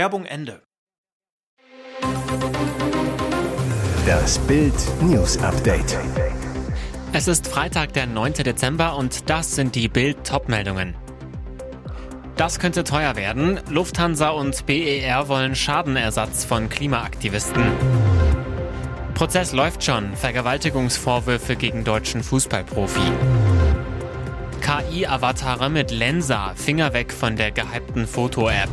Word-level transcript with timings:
Werbung 0.00 0.24
Ende. 0.24 0.62
Das 4.06 4.38
Bild 4.38 4.72
News 5.02 5.36
Update. 5.42 5.98
Es 7.12 7.28
ist 7.28 7.46
Freitag, 7.46 7.92
der 7.92 8.06
9. 8.06 8.32
Dezember 8.32 8.96
und 8.96 9.28
das 9.28 9.54
sind 9.54 9.74
die 9.74 9.88
Bild 9.88 10.26
Topmeldungen. 10.26 10.94
Das 12.36 12.58
könnte 12.58 12.82
teuer 12.82 13.14
werden. 13.14 13.60
Lufthansa 13.68 14.30
und 14.30 14.64
BER 14.64 15.28
wollen 15.28 15.54
Schadenersatz 15.54 16.46
von 16.46 16.70
Klimaaktivisten. 16.70 17.62
Prozess 19.12 19.52
läuft 19.52 19.84
schon. 19.84 20.16
Vergewaltigungsvorwürfe 20.16 21.56
gegen 21.56 21.84
deutschen 21.84 22.22
Fußballprofi. 22.22 23.12
KI-Avatare 24.62 25.68
mit 25.68 25.90
Lensa. 25.90 26.54
Finger 26.54 26.94
weg 26.94 27.12
von 27.12 27.36
der 27.36 27.50
gehypten 27.50 28.06
Foto-App. 28.06 28.70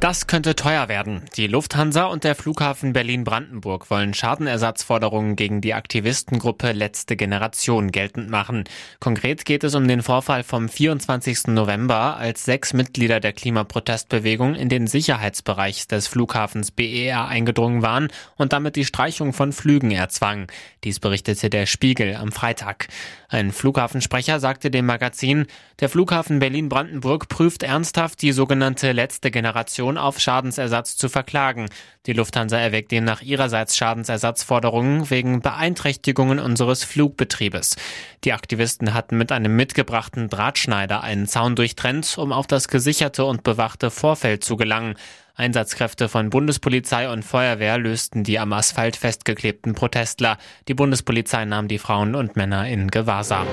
Das 0.00 0.28
könnte 0.28 0.54
teuer 0.54 0.88
werden. 0.88 1.24
Die 1.36 1.48
Lufthansa 1.48 2.04
und 2.04 2.22
der 2.22 2.36
Flughafen 2.36 2.92
Berlin-Brandenburg 2.92 3.90
wollen 3.90 4.14
Schadenersatzforderungen 4.14 5.34
gegen 5.34 5.60
die 5.60 5.74
Aktivistengruppe 5.74 6.70
Letzte 6.70 7.16
Generation 7.16 7.90
geltend 7.90 8.30
machen. 8.30 8.62
Konkret 9.00 9.44
geht 9.44 9.64
es 9.64 9.74
um 9.74 9.88
den 9.88 10.02
Vorfall 10.02 10.44
vom 10.44 10.68
24. 10.68 11.48
November, 11.48 12.16
als 12.16 12.44
sechs 12.44 12.74
Mitglieder 12.74 13.18
der 13.18 13.32
Klimaprotestbewegung 13.32 14.54
in 14.54 14.68
den 14.68 14.86
Sicherheitsbereich 14.86 15.88
des 15.88 16.06
Flughafens 16.06 16.70
BER 16.70 17.26
eingedrungen 17.26 17.82
waren 17.82 18.06
und 18.36 18.52
damit 18.52 18.76
die 18.76 18.84
Streichung 18.84 19.32
von 19.32 19.52
Flügen 19.52 19.90
erzwangen. 19.90 20.46
Dies 20.84 21.00
berichtete 21.00 21.50
der 21.50 21.66
Spiegel 21.66 22.14
am 22.14 22.30
Freitag. 22.30 22.86
Ein 23.30 23.50
Flughafensprecher 23.50 24.38
sagte 24.38 24.70
dem 24.70 24.86
Magazin, 24.86 25.46
der 25.80 25.88
Flughafen 25.88 26.38
Berlin-Brandenburg 26.38 27.28
prüft 27.28 27.62
ernsthaft 27.62 28.22
die 28.22 28.32
sogenannte 28.32 28.92
Letzte 28.92 29.30
Generation 29.30 29.87
Kommission 29.88 29.98
auf 29.98 30.20
Schadensersatz 30.20 30.96
zu 30.96 31.08
verklagen. 31.08 31.68
Die 32.06 32.12
Lufthansa 32.12 32.58
erwägt 32.58 32.92
demnach 32.92 33.22
ihrerseits 33.22 33.76
Schadensersatzforderungen 33.76 35.08
wegen 35.08 35.40
Beeinträchtigungen 35.40 36.38
unseres 36.38 36.84
Flugbetriebes. 36.84 37.76
Die 38.24 38.32
Aktivisten 38.32 38.92
hatten 38.92 39.16
mit 39.16 39.32
einem 39.32 39.56
mitgebrachten 39.56 40.28
Drahtschneider 40.28 41.02
einen 41.02 41.26
Zaun 41.26 41.56
durchtrennt, 41.56 42.18
um 42.18 42.32
auf 42.32 42.46
das 42.46 42.68
gesicherte 42.68 43.24
und 43.24 43.44
bewachte 43.44 43.90
Vorfeld 43.90 44.44
zu 44.44 44.56
gelangen. 44.56 44.94
Einsatzkräfte 45.34 46.08
von 46.08 46.30
Bundespolizei 46.30 47.08
und 47.08 47.22
Feuerwehr 47.24 47.78
lösten 47.78 48.24
die 48.24 48.38
am 48.38 48.52
Asphalt 48.52 48.96
festgeklebten 48.96 49.74
Protestler. 49.74 50.36
Die 50.66 50.74
Bundespolizei 50.74 51.44
nahm 51.44 51.68
die 51.68 51.78
Frauen 51.78 52.14
und 52.14 52.36
Männer 52.36 52.68
in 52.68 52.88
Gewahrsam. 52.88 53.46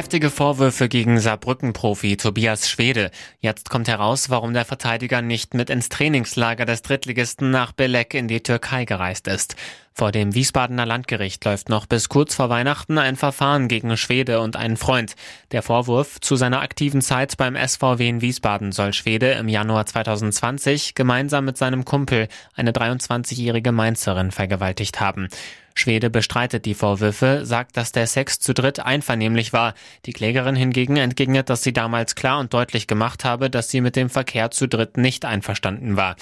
Heftige 0.00 0.30
Vorwürfe 0.30 0.88
gegen 0.88 1.20
Saarbrücken-Profi 1.20 2.16
Tobias 2.16 2.70
Schwede. 2.70 3.10
Jetzt 3.40 3.68
kommt 3.68 3.86
heraus, 3.86 4.30
warum 4.30 4.54
der 4.54 4.64
Verteidiger 4.64 5.20
nicht 5.20 5.52
mit 5.52 5.68
ins 5.68 5.90
Trainingslager 5.90 6.64
des 6.64 6.80
Drittligisten 6.80 7.50
nach 7.50 7.72
Belek 7.72 8.14
in 8.14 8.26
die 8.26 8.42
Türkei 8.42 8.86
gereist 8.86 9.28
ist. 9.28 9.56
Vor 10.00 10.12
dem 10.12 10.34
Wiesbadener 10.34 10.86
Landgericht 10.86 11.44
läuft 11.44 11.68
noch 11.68 11.84
bis 11.84 12.08
kurz 12.08 12.34
vor 12.34 12.48
Weihnachten 12.48 12.96
ein 12.96 13.16
Verfahren 13.16 13.68
gegen 13.68 13.98
Schwede 13.98 14.40
und 14.40 14.56
einen 14.56 14.78
Freund. 14.78 15.14
Der 15.52 15.60
Vorwurf, 15.60 16.22
zu 16.22 16.36
seiner 16.36 16.62
aktiven 16.62 17.02
Zeit 17.02 17.36
beim 17.36 17.54
SVW 17.54 18.08
in 18.08 18.22
Wiesbaden 18.22 18.72
soll 18.72 18.94
Schwede 18.94 19.32
im 19.32 19.46
Januar 19.46 19.84
2020 19.84 20.94
gemeinsam 20.94 21.44
mit 21.44 21.58
seinem 21.58 21.84
Kumpel 21.84 22.28
eine 22.54 22.72
23-jährige 22.72 23.72
Mainzerin 23.72 24.30
vergewaltigt 24.30 25.00
haben. 25.00 25.28
Schwede 25.74 26.08
bestreitet 26.08 26.64
die 26.64 26.74
Vorwürfe, 26.74 27.44
sagt, 27.44 27.76
dass 27.76 27.92
der 27.92 28.06
Sex 28.06 28.40
zu 28.40 28.54
dritt 28.54 28.80
einvernehmlich 28.80 29.52
war. 29.52 29.74
Die 30.06 30.14
Klägerin 30.14 30.56
hingegen 30.56 30.96
entgegnet, 30.96 31.50
dass 31.50 31.62
sie 31.62 31.74
damals 31.74 32.14
klar 32.14 32.40
und 32.40 32.54
deutlich 32.54 32.86
gemacht 32.86 33.26
habe, 33.26 33.50
dass 33.50 33.68
sie 33.68 33.82
mit 33.82 33.96
dem 33.96 34.08
Verkehr 34.08 34.50
zu 34.50 34.66
dritt 34.66 34.96
nicht 34.96 35.26
einverstanden 35.26 35.98
war. 35.98 36.16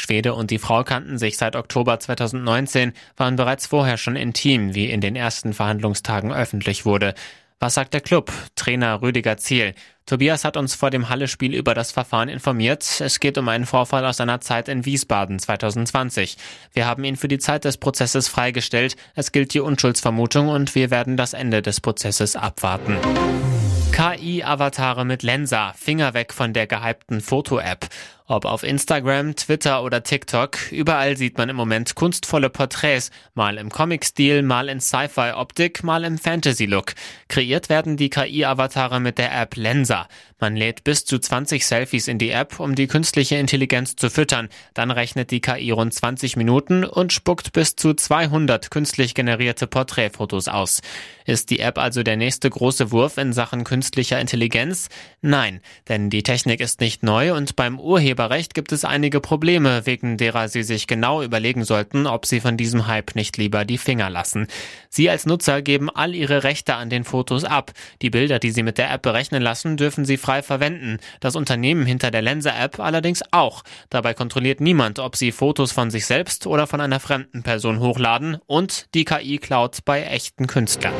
Schwede 0.00 0.34
und 0.34 0.50
die 0.50 0.58
Frau 0.58 0.82
kannten 0.82 1.18
sich 1.18 1.36
seit 1.36 1.54
Oktober 1.54 2.00
2019, 2.00 2.92
waren 3.16 3.36
bereits 3.36 3.66
vorher 3.66 3.96
schon 3.96 4.16
intim, 4.16 4.74
wie 4.74 4.90
in 4.90 5.00
den 5.00 5.14
ersten 5.14 5.52
Verhandlungstagen 5.52 6.32
öffentlich 6.32 6.84
wurde. 6.84 7.14
Was 7.62 7.74
sagt 7.74 7.92
der 7.92 8.00
Club? 8.00 8.32
Trainer 8.56 9.02
Rüdiger 9.02 9.36
Ziel. 9.36 9.74
Tobias 10.06 10.44
hat 10.46 10.56
uns 10.56 10.74
vor 10.74 10.88
dem 10.88 11.10
Halle-Spiel 11.10 11.54
über 11.54 11.74
das 11.74 11.92
Verfahren 11.92 12.30
informiert. 12.30 13.00
Es 13.00 13.20
geht 13.20 13.36
um 13.36 13.48
einen 13.50 13.66
Vorfall 13.66 14.04
aus 14.06 14.16
seiner 14.16 14.40
Zeit 14.40 14.68
in 14.68 14.86
Wiesbaden 14.86 15.38
2020. 15.38 16.38
Wir 16.72 16.86
haben 16.86 17.04
ihn 17.04 17.16
für 17.16 17.28
die 17.28 17.38
Zeit 17.38 17.66
des 17.66 17.76
Prozesses 17.76 18.28
freigestellt. 18.28 18.96
Es 19.14 19.30
gilt 19.30 19.52
die 19.52 19.60
Unschuldsvermutung 19.60 20.48
und 20.48 20.74
wir 20.74 20.90
werden 20.90 21.18
das 21.18 21.34
Ende 21.34 21.60
des 21.60 21.82
Prozesses 21.82 22.34
abwarten. 22.34 22.96
KI-Avatare 23.92 25.04
mit 25.04 25.22
Lensa, 25.22 25.74
Finger 25.74 26.14
weg 26.14 26.32
von 26.32 26.54
der 26.54 26.66
gehypten 26.66 27.20
Foto-App. 27.20 27.86
Ob 28.30 28.44
auf 28.44 28.62
Instagram, 28.62 29.34
Twitter 29.34 29.82
oder 29.82 30.04
TikTok, 30.04 30.70
überall 30.70 31.16
sieht 31.16 31.36
man 31.36 31.48
im 31.48 31.56
Moment 31.56 31.96
kunstvolle 31.96 32.48
Porträts, 32.48 33.10
mal 33.34 33.58
im 33.58 33.70
Comic-Stil, 33.70 34.42
mal 34.42 34.68
in 34.68 34.78
Sci-Fi-Optik, 34.80 35.82
mal 35.82 36.04
im 36.04 36.16
Fantasy-Look. 36.16 36.94
Kreiert 37.26 37.68
werden 37.68 37.96
die 37.96 38.08
KI-Avatare 38.08 39.00
mit 39.00 39.18
der 39.18 39.36
App 39.36 39.56
Lensa. 39.56 40.06
Man 40.38 40.54
lädt 40.54 40.84
bis 40.84 41.04
zu 41.04 41.18
20 41.18 41.66
Selfies 41.66 42.06
in 42.06 42.18
die 42.18 42.30
App, 42.30 42.60
um 42.60 42.76
die 42.76 42.86
künstliche 42.86 43.34
Intelligenz 43.34 43.96
zu 43.96 44.08
füttern. 44.08 44.48
Dann 44.74 44.92
rechnet 44.92 45.32
die 45.32 45.40
KI 45.40 45.72
rund 45.72 45.92
20 45.92 46.36
Minuten 46.36 46.84
und 46.84 47.12
spuckt 47.12 47.52
bis 47.52 47.74
zu 47.74 47.94
200 47.94 48.70
künstlich 48.70 49.14
generierte 49.14 49.66
Porträtfotos 49.66 50.46
aus. 50.46 50.82
Ist 51.26 51.50
die 51.50 51.58
App 51.58 51.78
also 51.78 52.04
der 52.04 52.16
nächste 52.16 52.48
große 52.48 52.92
Wurf 52.92 53.18
in 53.18 53.32
Sachen 53.32 53.64
künstlicher 53.64 54.20
Intelligenz? 54.20 54.88
Nein, 55.20 55.60
denn 55.88 56.10
die 56.10 56.22
Technik 56.22 56.60
ist 56.60 56.80
nicht 56.80 57.02
neu 57.02 57.34
und 57.34 57.56
beim 57.56 57.78
Urheber 57.78 58.19
Urheberrecht 58.20 58.52
gibt 58.52 58.70
es 58.72 58.84
einige 58.84 59.18
Probleme, 59.18 59.86
wegen 59.86 60.18
derer 60.18 60.48
Sie 60.48 60.62
sich 60.62 60.86
genau 60.86 61.22
überlegen 61.22 61.64
sollten, 61.64 62.06
ob 62.06 62.26
Sie 62.26 62.40
von 62.40 62.58
diesem 62.58 62.86
Hype 62.86 63.14
nicht 63.14 63.38
lieber 63.38 63.64
die 63.64 63.78
Finger 63.78 64.10
lassen. 64.10 64.46
Sie 64.90 65.08
als 65.08 65.24
Nutzer 65.24 65.62
geben 65.62 65.88
all 65.88 66.14
Ihre 66.14 66.44
Rechte 66.44 66.74
an 66.74 66.90
den 66.90 67.04
Fotos 67.04 67.44
ab. 67.44 67.72
Die 68.02 68.10
Bilder, 68.10 68.38
die 68.38 68.50
Sie 68.50 68.62
mit 68.62 68.76
der 68.76 68.90
App 68.90 69.00
berechnen 69.00 69.42
lassen, 69.42 69.78
dürfen 69.78 70.04
Sie 70.04 70.18
frei 70.18 70.42
verwenden. 70.42 70.98
Das 71.20 71.34
Unternehmen 71.34 71.86
hinter 71.86 72.10
der 72.10 72.20
Lenser-App 72.20 72.78
allerdings 72.78 73.22
auch. 73.30 73.62
Dabei 73.88 74.12
kontrolliert 74.12 74.60
niemand, 74.60 74.98
ob 74.98 75.16
Sie 75.16 75.32
Fotos 75.32 75.72
von 75.72 75.90
sich 75.90 76.04
selbst 76.04 76.46
oder 76.46 76.66
von 76.66 76.82
einer 76.82 77.00
fremden 77.00 77.42
Person 77.42 77.80
hochladen 77.80 78.36
und 78.46 78.88
die 78.92 79.06
KI 79.06 79.38
klaut 79.38 79.78
bei 79.86 80.02
echten 80.02 80.46
Künstlern. 80.46 80.92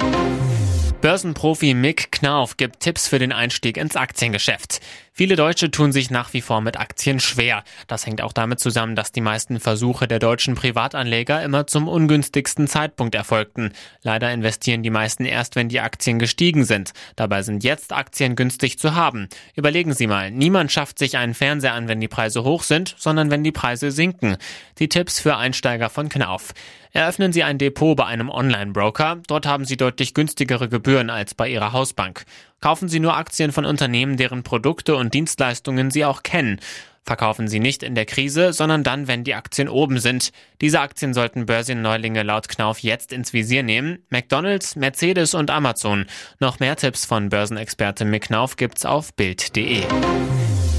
Börsenprofi 1.00 1.72
Mick 1.72 2.12
Knauf 2.12 2.59
gibt 2.59 2.80
Tipps 2.80 3.09
für 3.09 3.19
den 3.19 3.32
Einstieg 3.32 3.78
ins 3.78 3.97
Aktiengeschäft. 3.97 4.80
Viele 5.12 5.36
Deutsche 5.36 5.71
tun 5.71 5.92
sich 5.92 6.10
nach 6.10 6.33
wie 6.33 6.41
vor 6.41 6.60
mit 6.60 6.78
Aktien 6.78 7.21
schwer. 7.21 7.65
Das 7.89 8.07
hängt 8.07 8.22
auch 8.22 8.33
damit 8.33 8.60
zusammen, 8.60 8.95
dass 8.97 9.12
die 9.12 9.21
meisten 9.21 9.60
Versuche 9.60 10.07
der 10.07 10.18
deutschen 10.18 10.54
Privatanleger 10.54 11.42
immer 11.42 11.66
zum 11.66 11.89
ungünstigsten 11.89 12.68
Zeitpunkt 12.68 13.15
erfolgten. 13.15 13.72
Leider 14.03 14.33
investieren 14.33 14.83
die 14.83 14.91
meisten 14.91 15.24
erst, 15.24 15.57
wenn 15.57 15.68
die 15.68 15.80
Aktien 15.80 16.18
gestiegen 16.18 16.65
sind. 16.65 16.92
Dabei 17.16 17.42
sind 17.42 17.65
jetzt 17.65 17.92
Aktien 17.92 18.36
günstig 18.36 18.78
zu 18.78 18.95
haben. 18.95 19.28
Überlegen 19.54 19.92
Sie 19.92 20.07
mal, 20.07 20.30
niemand 20.30 20.72
schafft 20.72 20.98
sich 20.98 21.16
einen 21.16 21.34
Fernseher 21.34 21.74
an, 21.74 21.89
wenn 21.89 22.01
die 22.01 22.09
Preise 22.09 22.45
hoch 22.45 22.62
sind, 22.62 22.95
sondern 22.97 23.30
wenn 23.30 23.45
die 23.45 23.53
Preise 23.53 23.91
sinken. 23.91 24.36
Die 24.78 24.89
Tipps 24.89 25.21
für 25.21 25.36
Einsteiger 25.36 25.91
von 25.91 26.09
Knauf. 26.09 26.54
Eröffnen 26.92 27.33
Sie 27.33 27.45
ein 27.45 27.59
Depot 27.59 27.97
bei 27.97 28.07
einem 28.07 28.30
Online-Broker. 28.30 29.21
Dort 29.28 29.47
haben 29.47 29.65
Sie 29.65 29.77
deutlich 29.77 30.12
günstigere 30.12 30.68
Gebühren 30.68 31.09
als 31.09 31.34
bei 31.34 31.48
Ihrer 31.48 31.72
Hausbank. 31.72 32.24
Kaufen 32.60 32.89
Sie 32.91 33.01
nur 33.01 33.16
Aktien 33.16 33.53
von 33.53 33.65
Unternehmen, 33.65 34.18
deren 34.18 34.42
Produkte 34.42 34.95
und 34.97 35.15
Dienstleistungen 35.15 35.91
Sie 35.91 36.04
auch 36.04 36.22
kennen. 36.22 36.60
Verkaufen 37.04 37.48
Sie 37.48 37.59
nicht 37.59 37.83
in 37.83 37.95
der 37.95 38.04
Krise, 38.04 38.53
sondern 38.53 38.84
dann, 38.84 39.09
wenn 39.09 39.24
die 39.24 39.34
Aktien 39.34 39.68
oben 39.68 39.98
sind. 39.98 40.30
Diese 40.60 40.80
Aktien 40.80 41.15
sollten 41.15 41.47
Börsenneulinge 41.47 42.22
laut 42.22 42.48
Knauf 42.48 42.80
jetzt 42.80 43.15
ins 43.15 43.33
Visier 43.33 43.62
nehmen. 43.62 44.04
McDonald's, 44.10 44.77
Mercedes 44.77 45.33
und 45.33 45.51
Amazon. 45.51 46.04
Noch 46.39 46.60
mehr 46.60 46.77
Tipps 46.77 47.07
von 47.07 47.30
Börsenexperte 47.30 48.04
Mick 48.04 48.24
Knauf 48.24 48.57
gibt's 48.57 48.84
auf 48.84 49.15
Bild.de. 49.15 49.83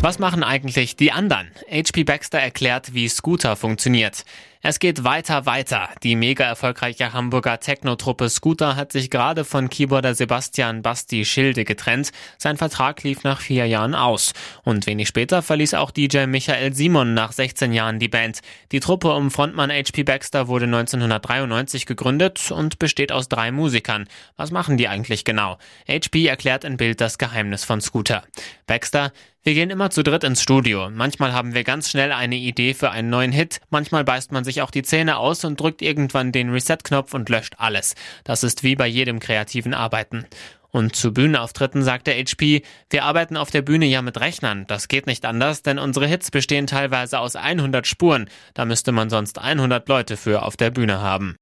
Was 0.02 0.20
machen 0.20 0.44
eigentlich 0.44 0.96
die 0.96 1.12
anderen? 1.12 1.52
HP 1.70 2.04
Baxter 2.04 2.40
erklärt, 2.40 2.94
wie 2.94 3.10
Scooter 3.10 3.56
funktioniert. 3.56 4.24
Es 4.64 4.78
geht 4.78 5.04
weiter, 5.04 5.48
weiter. 5.48 5.90
Die 6.04 6.16
mega 6.16 6.44
erfolgreiche 6.44 7.14
Hamburger 7.14 7.60
Techno-Truppe 7.60 8.30
Scooter 8.30 8.76
hat 8.76 8.92
sich 8.92 9.10
gerade 9.10 9.44
von 9.44 9.70
Keyboarder 9.70 10.14
Sebastian 10.14 10.84
Basti 10.84 11.26
Schilde 11.26 11.66
getrennt. 11.66 12.12
Sein 12.38 12.58
Vertrag 12.58 13.02
lief 13.02 13.24
nach 13.24 13.42
vier 13.42 13.66
Jahren 13.66 13.96
aus. 13.96 14.34
Und 14.64 14.86
wenig 14.86 15.08
später 15.08 15.42
verließ 15.42 15.74
auch 15.74 15.90
DJ 15.90 16.28
Michael 16.28 16.74
Simon 16.74 17.16
nach 17.16 17.32
16 17.32 17.74
Jahren 17.74 17.98
die 17.98 18.08
Band. 18.08 18.42
Die 18.72 18.80
Truppe 18.80 19.16
um 19.16 19.32
Frontmann 19.32 19.72
HP 19.72 20.04
Baxter 20.04 20.48
wurde 20.48 20.66
1993 20.66 21.88
gegründet 21.88 22.52
und 22.52 22.78
besteht 22.78 23.12
aus 23.12 23.30
drei 23.30 23.52
Musikern. 23.52 24.08
Was 24.38 24.52
machen 24.52 24.78
die 24.78 24.88
eigentlich 24.88 25.26
genau? 25.26 25.58
HP 25.88 26.28
erklärt 26.28 26.66
in 26.66 26.78
Bild 26.78 27.02
das 27.02 27.18
Geheimnis 27.18 27.64
von 27.64 27.82
Scooter. 27.82 28.26
Baxter, 28.68 29.12
wir 29.44 29.56
gehen 29.56 29.72
immer 29.72 29.90
zu 29.90 30.04
dritt 30.04 30.24
ins 30.24 30.44
Studio. 30.44 30.92
Manchmal 30.92 31.34
haben 31.34 31.56
wir 31.56 31.64
ganz 31.64 31.90
schnell 31.90 32.12
eine 32.12 32.36
Idee 32.36 32.76
für 32.76 32.92
einen 32.92 33.10
neuen 33.10 33.32
Hit, 33.32 33.60
manchmal 33.72 34.04
beißt 34.04 34.32
man 34.32 34.44
sich 34.44 34.51
sich 34.52 34.62
auch 34.62 34.72
die 34.72 34.84
Zähne 34.84 35.18
aus 35.18 35.44
und 35.46 35.60
drückt 35.60 35.82
irgendwann 35.82 36.32
den 36.32 36.50
Reset-Knopf 36.50 37.14
und 37.14 37.30
löscht 37.30 37.56
alles. 37.58 37.96
Das 38.24 38.44
ist 38.44 38.64
wie 38.64 38.76
bei 38.76 38.88
jedem 38.88 39.20
kreativen 39.20 39.74
Arbeiten. 39.74 40.26
Und 40.70 40.96
zu 40.96 41.14
Bühnenauftritten 41.14 41.84
sagt 41.84 42.08
der 42.08 42.16
HP, 42.16 42.64
wir 42.90 43.04
arbeiten 43.04 43.36
auf 43.36 43.52
der 43.52 43.62
Bühne 43.62 43.86
ja 43.86 44.02
mit 44.02 44.20
Rechnern. 44.20 44.66
Das 44.68 44.88
geht 44.88 45.06
nicht 45.06 45.26
anders, 45.26 45.64
denn 45.64 45.80
unsere 45.80 46.08
Hits 46.08 46.32
bestehen 46.32 46.68
teilweise 46.68 47.20
aus 47.20 47.36
100 47.36 47.86
Spuren. 47.86 48.30
Da 48.54 48.66
müsste 48.66 48.92
man 48.92 49.10
sonst 49.10 49.40
100 49.40 49.88
Leute 49.90 50.16
für 50.16 50.44
auf 50.44 50.56
der 50.56 50.72
Bühne 50.72 51.02
haben. 51.02 51.36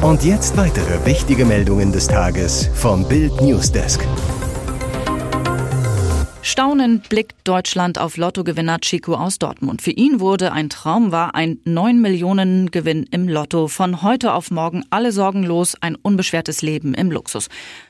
Und 0.00 0.24
jetzt 0.24 0.56
weitere 0.56 1.04
wichtige 1.06 1.44
Meldungen 1.44 1.92
des 1.92 2.08
Tages 2.08 2.68
vom 2.74 3.08
Bild 3.08 3.40
Newsdesk. 3.40 4.00
Staunend 6.46 7.08
blickt 7.08 7.36
Deutschland 7.44 7.98
auf 7.98 8.18
Lottogewinner 8.18 8.78
Chico 8.78 9.14
aus 9.14 9.38
Dortmund. 9.38 9.80
Für 9.80 9.92
ihn 9.92 10.20
wurde 10.20 10.52
ein 10.52 10.68
Traum 10.68 11.10
war 11.10 11.34
ein 11.34 11.58
9 11.64 11.98
Millionen 12.02 12.70
Gewinn 12.70 13.06
im 13.10 13.30
Lotto. 13.30 13.66
Von 13.66 14.02
heute 14.02 14.34
auf 14.34 14.50
morgen 14.50 14.84
alle 14.90 15.10
sorgenlos, 15.10 15.74
ein 15.80 15.94
unbeschwertes 15.94 16.60
Leben 16.60 16.92
im 16.92 17.10
Luxus. 17.10 17.48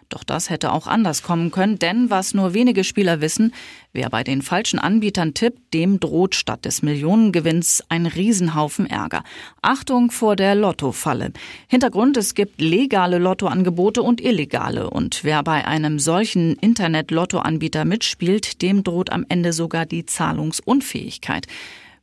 Doch 0.08 0.24
das 0.24 0.50
hätte 0.50 0.72
auch 0.72 0.86
anders 0.86 1.22
kommen 1.22 1.50
können, 1.50 1.78
denn 1.78 2.10
was 2.10 2.34
nur 2.34 2.54
wenige 2.54 2.84
Spieler 2.84 3.20
wissen, 3.20 3.54
wer 3.92 4.10
bei 4.10 4.24
den 4.24 4.42
falschen 4.42 4.78
Anbietern 4.78 5.34
tippt, 5.34 5.74
dem 5.74 6.00
droht 6.00 6.34
statt 6.34 6.64
des 6.64 6.82
Millionengewinns 6.82 7.82
ein 7.88 8.06
Riesenhaufen 8.06 8.86
Ärger. 8.86 9.24
Achtung 9.62 10.10
vor 10.10 10.36
der 10.36 10.54
Lottofalle. 10.54 11.32
Hintergrund, 11.68 12.16
es 12.16 12.34
gibt 12.34 12.60
legale 12.60 13.18
Lottoangebote 13.18 14.02
und 14.02 14.20
illegale. 14.20 14.90
Und 14.90 15.24
wer 15.24 15.42
bei 15.42 15.66
einem 15.66 15.98
solchen 15.98 16.54
Internet-Lottoanbieter 16.56 17.84
mitspielt, 17.84 18.62
dem 18.62 18.84
droht 18.84 19.10
am 19.10 19.24
Ende 19.28 19.52
sogar 19.52 19.86
die 19.86 20.06
Zahlungsunfähigkeit. 20.06 21.46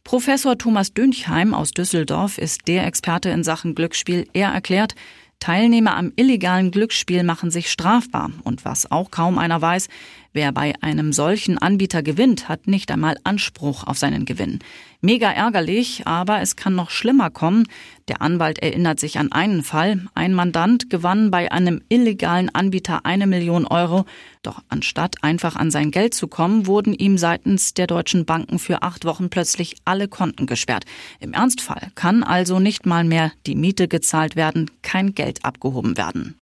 Professor 0.03 0.57
Thomas 0.57 0.93
Dünchheim 0.93 1.53
aus 1.53 1.71
Düsseldorf 1.71 2.37
ist 2.37 2.67
der 2.67 2.87
Experte 2.87 3.29
in 3.29 3.43
Sachen 3.43 3.75
Glücksspiel. 3.75 4.27
Er 4.33 4.49
erklärt, 4.49 4.95
Teilnehmer 5.41 5.97
am 5.97 6.13
illegalen 6.15 6.71
Glücksspiel 6.71 7.23
machen 7.23 7.51
sich 7.51 7.69
strafbar. 7.69 8.31
Und 8.43 8.63
was 8.63 8.89
auch 8.89 9.11
kaum 9.11 9.37
einer 9.37 9.61
weiß, 9.61 9.89
wer 10.33 10.51
bei 10.51 10.73
einem 10.81 11.13
solchen 11.13 11.57
Anbieter 11.57 12.03
gewinnt, 12.03 12.49
hat 12.49 12.67
nicht 12.67 12.91
einmal 12.91 13.17
Anspruch 13.23 13.85
auf 13.85 13.97
seinen 13.97 14.25
Gewinn. 14.25 14.59
Mega 15.01 15.31
ärgerlich, 15.31 16.03
aber 16.05 16.41
es 16.41 16.55
kann 16.55 16.75
noch 16.75 16.91
schlimmer 16.91 17.31
kommen. 17.31 17.67
Der 18.07 18.21
Anwalt 18.21 18.59
erinnert 18.59 18.99
sich 18.99 19.17
an 19.17 19.31
einen 19.31 19.63
Fall. 19.63 20.05
Ein 20.13 20.33
Mandant 20.33 20.89
gewann 20.89 21.31
bei 21.31 21.51
einem 21.51 21.81
illegalen 21.89 22.53
Anbieter 22.53 23.05
eine 23.05 23.25
Million 23.25 23.65
Euro. 23.65 24.05
Doch 24.43 24.61
anstatt 24.69 25.23
einfach 25.23 25.55
an 25.55 25.71
sein 25.71 25.89
Geld 25.89 26.13
zu 26.13 26.27
kommen, 26.27 26.67
wurden 26.67 26.93
ihm 26.93 27.17
seitens 27.17 27.73
der 27.73 27.87
deutschen 27.87 28.25
Banken 28.25 28.59
für 28.59 28.83
acht 28.83 29.05
Wochen 29.05 29.29
plötzlich 29.29 29.75
alle 29.85 30.07
Konten 30.07 30.45
gesperrt. 30.45 30.85
Im 31.19 31.33
Ernstfall 31.33 31.91
kann 31.95 32.23
also 32.23 32.59
nicht 32.59 32.85
mal 32.85 33.03
mehr 33.03 33.31
die 33.47 33.55
Miete 33.55 33.87
gezahlt 33.87 34.35
werden, 34.35 34.69
kein 34.83 35.15
Geld 35.15 35.43
abgehoben 35.45 35.97
werden. 35.97 36.40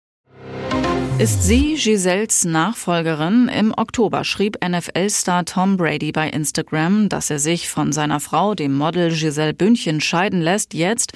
Ist 1.16 1.44
sie 1.44 1.76
Giselles 1.76 2.44
Nachfolgerin? 2.44 3.46
Im 3.46 3.72
Oktober 3.76 4.25
schrieb 4.25 4.58
NFL-Star 4.66 5.44
Tom 5.44 5.76
Brady 5.76 6.11
bei 6.11 6.28
Instagram, 6.28 7.08
dass 7.08 7.31
er 7.31 7.38
sich 7.38 7.69
von 7.69 7.93
seiner 7.93 8.19
Frau, 8.19 8.56
dem 8.56 8.76
Model 8.76 9.12
Giselle 9.12 9.55
Bündchen, 9.55 10.00
scheiden 10.00 10.43
lässt. 10.43 10.75
Jetzt, 10.75 11.12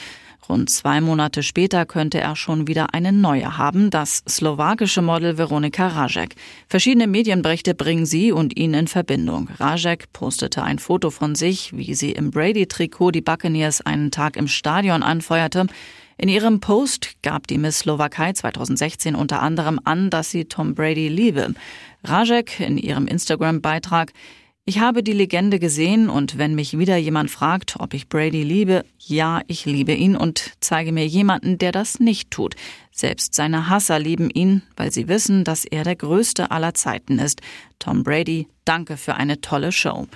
rund 0.49 0.71
zwei 0.71 1.01
Monate 1.01 1.43
später, 1.43 1.85
könnte 1.85 2.21
er 2.21 2.37
schon 2.37 2.69
wieder 2.69 2.95
eine 2.95 3.13
neue 3.13 3.59
haben, 3.59 3.91
das 3.91 4.23
slowakische 4.29 5.03
Model 5.03 5.37
Veronika 5.37 5.89
Rajek. 5.89 6.37
Verschiedene 6.69 7.09
Medienberichte 7.09 7.75
bringen 7.75 8.07
sie 8.07 8.31
und 8.31 8.57
ihn 8.57 8.75
in 8.75 8.87
Verbindung. 8.87 9.51
Rajek 9.59 10.13
postete 10.13 10.63
ein 10.63 10.79
Foto 10.79 11.11
von 11.11 11.35
sich, 11.35 11.77
wie 11.77 11.95
sie 11.95 12.13
im 12.13 12.31
Brady-Trikot 12.31 13.11
die 13.11 13.21
Buccaneers 13.21 13.81
einen 13.81 14.13
Tag 14.13 14.37
im 14.37 14.47
Stadion 14.47 15.03
anfeuerte. 15.03 15.67
In 16.21 16.29
ihrem 16.29 16.59
Post 16.59 17.23
gab 17.23 17.47
die 17.47 17.59
Miss 17.59 17.79
Slowakei 17.79 18.33
2016 18.33 19.15
unter 19.15 19.41
anderem 19.41 19.81
an, 19.85 20.11
dass 20.11 20.31
sie 20.33 20.47
Tom 20.47 20.75
Brady 20.75 21.09
liebe. 21.09 21.55
Rajek 22.03 22.59
in 22.59 22.77
ihrem 22.77 23.07
Instagram-Beitrag 23.07 24.13
ich 24.69 24.81
habe 24.81 25.03
die 25.03 25.15
Legende 25.15 25.59
gesehen 25.59 26.11
und 26.11 26.37
wenn 26.37 26.55
mich 26.55 26.77
wieder 26.77 26.99
jemand 26.99 27.31
fragt, 27.31 27.77
ob 27.79 27.95
ich 27.95 28.11
Brady 28.11 28.43
liebe, 28.43 28.85
ja, 28.99 29.41
ich 29.47 29.65
liebe 29.65 29.95
ihn 29.95 30.15
und 30.15 30.53
zeige 30.61 30.93
mir 30.93 31.07
jemanden, 31.07 31.57
der 31.57 31.73
das 31.73 32.01
nicht 32.01 32.31
tut. 32.31 32.55
Selbst 32.93 33.35
seine 33.35 33.71
Hasser 33.71 33.99
lieben 33.99 34.29
ihn, 34.29 34.61
weil 34.77 34.93
sie 34.93 35.09
wissen, 35.09 35.43
dass 35.43 35.65
er 35.65 35.85
der 35.85 35.97
größte 35.97 36.51
aller 36.51 36.75
Zeiten 36.75 37.19
ist. 37.19 37.41
Tom 37.79 38.03
Brady, 38.05 38.47
danke 38.67 38.99
für 38.99 39.15
eine 39.15 39.41
tolle 39.41 39.73
Show. 39.73 40.07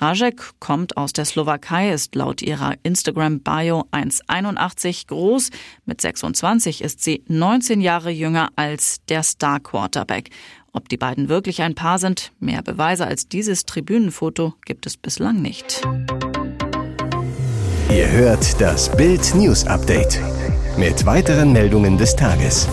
Rajek 0.00 0.52
kommt 0.60 0.96
aus 0.96 1.12
der 1.12 1.24
Slowakei, 1.24 1.90
ist 1.92 2.14
laut 2.14 2.40
ihrer 2.40 2.74
Instagram-Bio 2.82 3.84
1,81 3.90 5.08
groß. 5.08 5.50
Mit 5.86 6.00
26 6.00 6.82
ist 6.82 7.02
sie 7.02 7.24
19 7.26 7.80
Jahre 7.80 8.10
jünger 8.10 8.50
als 8.54 8.98
der 9.08 9.22
Star-Quarterback. 9.22 10.30
Ob 10.72 10.88
die 10.88 10.96
beiden 10.96 11.28
wirklich 11.28 11.62
ein 11.62 11.74
Paar 11.74 11.98
sind, 11.98 12.32
mehr 12.38 12.62
Beweise 12.62 13.06
als 13.06 13.28
dieses 13.28 13.64
Tribünenfoto 13.64 14.54
gibt 14.64 14.86
es 14.86 14.96
bislang 14.96 15.42
nicht. 15.42 15.82
Ihr 17.90 18.08
hört 18.10 18.60
das 18.60 18.94
Bild 18.96 19.34
News 19.34 19.66
Update 19.66 20.20
mit 20.76 21.04
weiteren 21.06 21.52
Meldungen 21.52 21.98
des 21.98 22.14
Tages. 22.14 22.68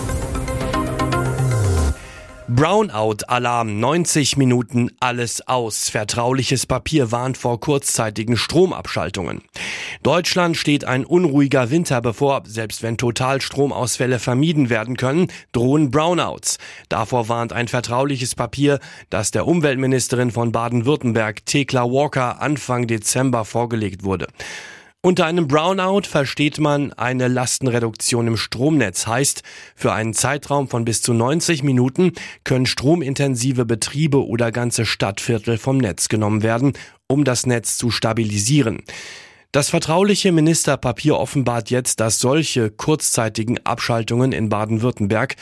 Brownout-Alarm, 2.48 3.80
90 3.80 4.36
Minuten 4.36 4.90
alles 5.00 5.48
aus. 5.48 5.88
Vertrauliches 5.88 6.64
Papier 6.64 7.10
warnt 7.10 7.36
vor 7.36 7.58
kurzzeitigen 7.58 8.36
Stromabschaltungen. 8.36 9.42
Deutschland 10.04 10.56
steht 10.56 10.84
ein 10.84 11.04
unruhiger 11.04 11.70
Winter 11.72 12.00
bevor. 12.00 12.42
Selbst 12.46 12.84
wenn 12.84 12.98
Totalstromausfälle 12.98 14.20
vermieden 14.20 14.70
werden 14.70 14.96
können, 14.96 15.26
drohen 15.50 15.90
Brownouts. 15.90 16.58
Davor 16.88 17.28
warnt 17.28 17.52
ein 17.52 17.66
vertrauliches 17.66 18.36
Papier, 18.36 18.78
das 19.10 19.32
der 19.32 19.48
Umweltministerin 19.48 20.30
von 20.30 20.52
Baden-Württemberg, 20.52 21.44
Thekla 21.46 21.82
Walker, 21.82 22.40
Anfang 22.40 22.86
Dezember 22.86 23.44
vorgelegt 23.44 24.04
wurde. 24.04 24.28
Unter 25.06 25.26
einem 25.26 25.46
Brownout 25.46 26.08
versteht 26.08 26.58
man 26.58 26.92
eine 26.94 27.28
Lastenreduktion 27.28 28.26
im 28.26 28.36
Stromnetz. 28.36 29.06
Heißt, 29.06 29.44
für 29.76 29.92
einen 29.92 30.14
Zeitraum 30.14 30.66
von 30.66 30.84
bis 30.84 31.00
zu 31.00 31.14
90 31.14 31.62
Minuten 31.62 32.10
können 32.42 32.66
stromintensive 32.66 33.66
Betriebe 33.66 34.26
oder 34.26 34.50
ganze 34.50 34.84
Stadtviertel 34.84 35.58
vom 35.58 35.78
Netz 35.78 36.08
genommen 36.08 36.42
werden, 36.42 36.72
um 37.06 37.22
das 37.22 37.46
Netz 37.46 37.76
zu 37.76 37.92
stabilisieren. 37.92 38.82
Das 39.52 39.70
vertrauliche 39.70 40.32
Ministerpapier 40.32 41.16
offenbart 41.16 41.70
jetzt, 41.70 42.00
dass 42.00 42.18
solche 42.18 42.72
kurzzeitigen 42.72 43.64
Abschaltungen 43.64 44.32
in 44.32 44.48
Baden-Württemberg 44.48 45.36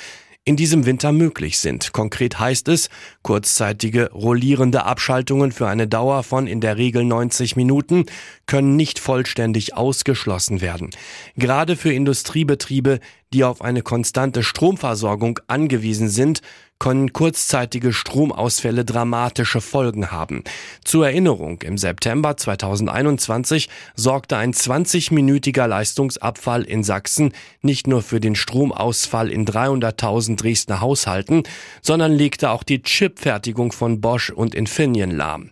in 0.45 0.57
diesem 0.57 0.85
Winter 0.85 1.13
möglich 1.13 1.59
sind. 1.59 1.93
Konkret 1.93 2.39
heißt 2.39 2.69
es, 2.69 2.91
kurzzeitige 3.23 4.11
rollierende 4.13 4.85
Abschaltungen 4.85 5.53
für 5.53 5.69
eine 5.69 5.89
Dauer 5.89 6.23
von 6.23 6.47
in 6.47 6.61
der 6.61 6.77
Regel 6.77 7.05
90 7.05 7.57
Minuten 7.57 8.05
können 8.47 8.77
nicht 8.77 8.99
vollständig 8.99 9.75
ausgeschlossen 9.75 10.61
werden. 10.61 10.91
Gerade 11.37 11.77
für 11.77 11.93
Industriebetriebe, 11.93 13.01
die 13.35 13.45
auf 13.45 13.63
eine 13.63 13.83
konstante 13.83 14.45
Stromversorgung 14.45 15.41
angewiesen 15.49 16.09
sind, 16.09 16.41
können 16.79 17.13
kurzzeitige 17.13 17.93
Stromausfälle 17.93 18.85
dramatische 18.85 19.61
Folgen 19.61 20.11
haben. 20.11 20.43
Zur 20.85 21.07
Erinnerung, 21.07 21.63
im 21.63 21.79
September 21.79 22.37
2021 22.37 23.69
sorgte 23.95 24.37
ein 24.37 24.53
20-minütiger 24.53 25.67
Leistungsabfall 25.67 26.63
in 26.63 26.85
Sachsen 26.85 27.33
nicht 27.63 27.87
nur 27.87 28.03
für 28.03 28.21
den 28.21 28.35
Stromausfall 28.35 29.31
in 29.31 29.47
300.000 29.47 30.37
Dresdner 30.37 30.81
Haushalten, 30.81 31.45
sondern 31.81 32.13
legte 32.13 32.51
auch 32.51 32.63
die 32.63 32.83
Chipfertigung 32.83 33.73
von 33.73 34.01
Bosch 34.01 34.31
und 34.31 34.55
Infineon 34.55 35.11
lahm. 35.11 35.51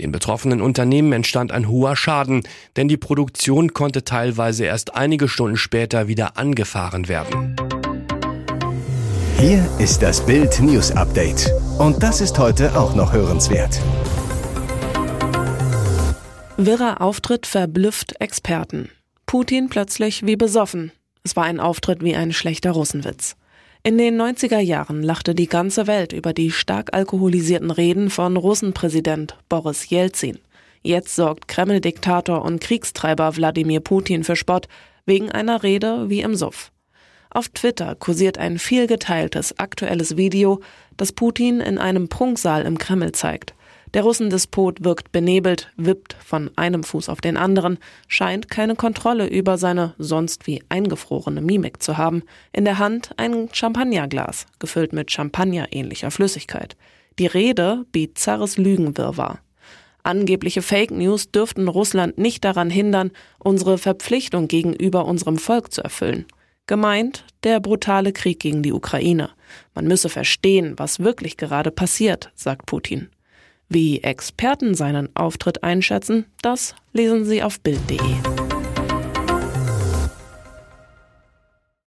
Den 0.00 0.10
betroffenen 0.10 0.60
Unternehmen 0.60 1.12
entstand 1.12 1.52
ein 1.52 1.68
hoher 1.68 1.96
Schaden, 1.96 2.42
denn 2.76 2.88
die 2.88 2.96
Produktion 2.96 3.72
konnte 3.72 4.04
teilweise 4.04 4.64
erst 4.64 4.96
einige 4.96 5.28
Stunden 5.28 5.56
später 5.56 6.08
wieder 6.08 6.36
angefahren 6.38 7.08
werden. 7.08 7.21
Hier 9.38 9.68
ist 9.78 10.02
das 10.02 10.24
Bild 10.24 10.60
News 10.60 10.92
Update. 10.92 11.52
Und 11.78 12.02
das 12.02 12.20
ist 12.20 12.38
heute 12.38 12.78
auch 12.78 12.94
noch 12.94 13.12
hörenswert. 13.12 13.80
Wirrer 16.56 17.00
Auftritt 17.00 17.46
verblüfft 17.46 18.20
Experten. 18.20 18.90
Putin 19.26 19.68
plötzlich 19.68 20.24
wie 20.24 20.36
besoffen. 20.36 20.92
Es 21.24 21.36
war 21.36 21.44
ein 21.44 21.60
Auftritt 21.60 22.02
wie 22.02 22.14
ein 22.14 22.32
schlechter 22.32 22.72
Russenwitz. 22.72 23.36
In 23.84 23.98
den 23.98 24.20
90er 24.20 24.60
Jahren 24.60 25.02
lachte 25.02 25.34
die 25.34 25.48
ganze 25.48 25.86
Welt 25.86 26.12
über 26.12 26.32
die 26.32 26.50
stark 26.50 26.94
alkoholisierten 26.94 27.70
Reden 27.70 28.10
von 28.10 28.36
Russenpräsident 28.36 29.36
Boris 29.48 29.88
Jelzin. 29.90 30.38
Jetzt 30.82 31.14
sorgt 31.16 31.48
Kreml-Diktator 31.48 32.42
und 32.42 32.60
Kriegstreiber 32.60 33.36
Wladimir 33.36 33.80
Putin 33.80 34.24
für 34.24 34.36
Spott 34.36 34.68
wegen 35.06 35.30
einer 35.30 35.62
Rede 35.62 36.10
wie 36.10 36.20
im 36.20 36.34
Suff. 36.34 36.71
Auf 37.34 37.48
Twitter 37.48 37.94
kursiert 37.94 38.36
ein 38.36 38.58
vielgeteiltes 38.58 39.58
aktuelles 39.58 40.18
Video, 40.18 40.60
das 40.98 41.12
Putin 41.12 41.60
in 41.60 41.78
einem 41.78 42.10
Prunksaal 42.10 42.66
im 42.66 42.76
Kreml 42.76 43.12
zeigt. 43.12 43.54
Der 43.94 44.02
Russendespot 44.02 44.84
wirkt 44.84 45.12
benebelt, 45.12 45.70
wippt 45.76 46.14
von 46.22 46.50
einem 46.56 46.82
Fuß 46.82 47.08
auf 47.08 47.22
den 47.22 47.38
anderen, 47.38 47.78
scheint 48.06 48.50
keine 48.50 48.74
Kontrolle 48.74 49.26
über 49.26 49.56
seine 49.56 49.94
sonst 49.96 50.46
wie 50.46 50.62
eingefrorene 50.68 51.40
Mimik 51.40 51.82
zu 51.82 51.96
haben. 51.96 52.22
In 52.52 52.66
der 52.66 52.78
Hand 52.78 53.12
ein 53.16 53.48
Champagnerglas, 53.50 54.44
gefüllt 54.58 54.92
mit 54.92 55.10
Champagner-ähnlicher 55.10 56.10
Flüssigkeit. 56.10 56.76
Die 57.18 57.26
Rede 57.26 57.86
bizarres 57.92 58.58
Lügenwirrwarr. 58.58 59.38
Angebliche 60.02 60.60
Fake 60.60 60.90
News 60.90 61.30
dürften 61.30 61.68
Russland 61.68 62.18
nicht 62.18 62.44
daran 62.44 62.68
hindern, 62.68 63.10
unsere 63.38 63.78
Verpflichtung 63.78 64.48
gegenüber 64.48 65.06
unserem 65.06 65.38
Volk 65.38 65.72
zu 65.72 65.82
erfüllen. 65.82 66.26
Gemeint 66.66 67.24
der 67.42 67.60
brutale 67.60 68.12
Krieg 68.12 68.40
gegen 68.40 68.62
die 68.62 68.72
Ukraine. 68.72 69.30
Man 69.74 69.86
müsse 69.86 70.08
verstehen, 70.08 70.74
was 70.78 71.00
wirklich 71.00 71.36
gerade 71.36 71.70
passiert, 71.70 72.30
sagt 72.34 72.66
Putin. 72.66 73.08
Wie 73.68 74.02
Experten 74.02 74.74
seinen 74.74 75.14
Auftritt 75.16 75.64
einschätzen, 75.64 76.26
das 76.42 76.74
lesen 76.92 77.24
Sie 77.24 77.42
auf 77.42 77.60
Bild.de. 77.60 78.31